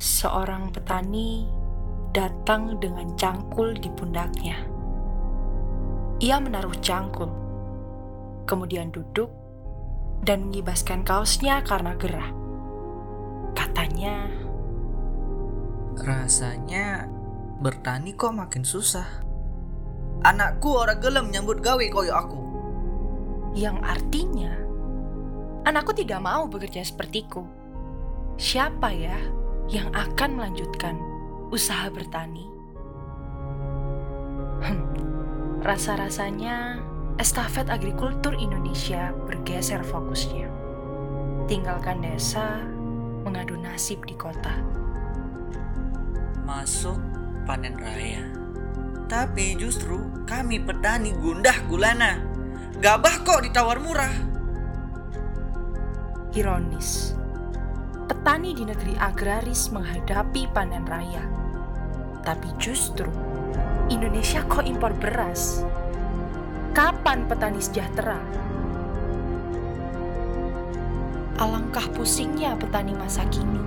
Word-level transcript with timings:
seorang 0.00 0.72
petani 0.72 1.44
datang 2.16 2.80
dengan 2.80 3.12
cangkul 3.20 3.76
di 3.76 3.92
pundaknya. 3.92 4.56
Ia 6.24 6.40
menaruh 6.40 6.72
cangkul, 6.80 7.28
kemudian 8.48 8.88
duduk 8.88 9.28
dan 10.24 10.48
mengibaskan 10.48 11.04
kaosnya 11.04 11.60
karena 11.68 11.92
gerah. 12.00 12.32
Katanya, 13.52 14.24
Rasanya 16.00 17.04
bertani 17.60 18.16
kok 18.16 18.32
makin 18.32 18.64
susah. 18.64 19.04
Anakku 20.24 20.80
orang 20.80 20.96
gelem 20.96 21.28
nyambut 21.28 21.60
gawe 21.60 21.84
koyo 21.92 22.16
aku. 22.16 22.40
yang 23.50 23.82
artinya, 23.82 24.54
anakku 25.66 25.90
tidak 25.90 26.22
mau 26.22 26.46
bekerja 26.46 26.86
sepertiku. 26.86 27.42
Siapa 28.38 28.94
ya 28.94 29.18
yang 29.70 29.86
akan 29.94 30.34
melanjutkan 30.34 30.98
usaha 31.54 31.86
bertani? 31.94 32.50
Hmm, 34.60 34.82
rasa-rasanya 35.62 36.82
estafet 37.22 37.70
agrikultur 37.70 38.34
Indonesia 38.34 39.14
bergeser 39.30 39.86
fokusnya. 39.86 40.50
Tinggalkan 41.46 42.02
desa, 42.02 42.66
mengadu 43.22 43.54
nasib 43.62 44.02
di 44.04 44.18
kota. 44.18 44.58
Masuk 46.42 46.98
panen 47.46 47.78
raya. 47.78 48.26
Tapi 49.06 49.54
justru 49.54 50.02
kami 50.26 50.62
petani 50.62 51.14
gundah 51.14 51.56
gulana. 51.70 52.22
Gabah 52.82 53.22
kok 53.22 53.42
ditawar 53.46 53.78
murah. 53.78 54.14
Ironis, 56.30 57.18
petani 58.10 58.50
di 58.58 58.66
negeri 58.66 58.98
agraris 58.98 59.70
menghadapi 59.70 60.50
panen 60.50 60.82
raya. 60.82 61.22
Tapi 62.26 62.50
justru 62.58 63.06
Indonesia 63.86 64.42
kok 64.50 64.66
impor 64.66 64.90
beras? 64.98 65.62
Kapan 66.74 67.30
petani 67.30 67.62
sejahtera? 67.62 68.18
Alangkah 71.38 71.86
pusingnya 71.94 72.58
petani 72.58 72.98
masa 72.98 73.22
kini. 73.30 73.62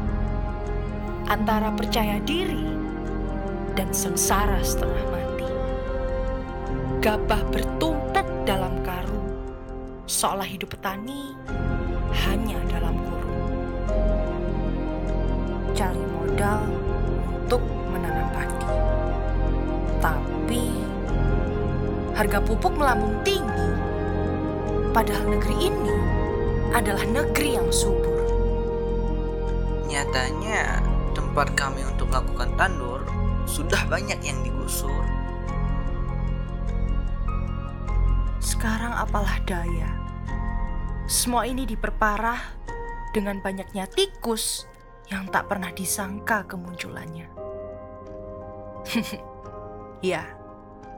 Antara 1.31 1.71
percaya 1.71 2.19
diri 2.19 2.67
dan 3.80 3.95
sengsara 3.95 4.59
setengah 4.59 5.08
mati. 5.08 5.49
Gabah 6.99 7.47
bertumpuk 7.47 8.27
dalam 8.44 8.75
karung, 8.83 9.39
seolah 10.03 10.44
hidup 10.44 10.75
petani 10.75 11.31
hanya 12.27 12.59
harga 22.14 22.39
pupuk 22.42 22.73
melambung 22.78 23.17
tinggi. 23.25 23.69
Padahal 24.94 25.38
negeri 25.38 25.58
ini 25.73 25.97
adalah 26.73 27.05
negeri 27.05 27.58
yang 27.58 27.70
subur. 27.73 28.22
Nyatanya 29.89 30.81
tempat 31.14 31.53
kami 31.58 31.86
untuk 31.86 32.09
melakukan 32.09 32.50
tandur 32.58 33.02
sudah 33.50 33.81
banyak 33.89 34.17
yang 34.22 34.38
digusur. 34.45 35.03
Sekarang 38.42 38.94
apalah 38.94 39.42
daya. 39.44 39.89
Semua 41.09 41.44
ini 41.45 41.67
diperparah 41.67 42.39
dengan 43.11 43.44
banyaknya 43.44 43.86
tikus 43.92 44.66
yang 45.11 45.27
tak 45.30 45.52
pernah 45.52 45.70
disangka 45.70 46.48
kemunculannya. 46.48 47.27
ya, 50.14 50.42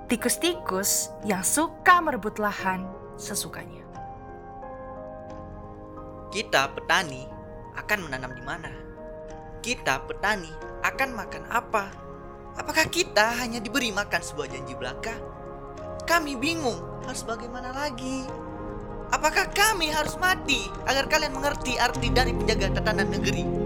tikus-tikus 0.06 1.10
yang 1.26 1.42
suka 1.42 1.98
merebut 1.98 2.38
lahan 2.38 2.86
sesukanya. 3.18 3.82
Kita 6.30 6.70
petani 6.78 7.26
akan 7.74 8.00
menanam 8.06 8.32
di 8.38 8.44
mana? 8.46 8.70
Kita 9.66 10.06
petani 10.06 10.52
akan 10.86 11.10
makan 11.18 11.44
apa? 11.50 11.86
Apakah 12.56 12.86
kita 12.88 13.34
hanya 13.42 13.58
diberi 13.58 13.90
makan 13.90 14.22
sebuah 14.22 14.48
janji 14.54 14.78
belaka? 14.78 15.18
Kami 16.06 16.38
bingung 16.38 16.78
harus 17.10 17.26
bagaimana 17.26 17.74
lagi. 17.74 18.30
Apakah 19.10 19.50
kami 19.54 19.90
harus 19.90 20.18
mati 20.22 20.70
agar 20.86 21.10
kalian 21.10 21.34
mengerti 21.34 21.82
arti 21.82 22.14
dari 22.14 22.30
penjaga 22.30 22.78
tatanan 22.78 23.10
negeri? 23.10 23.65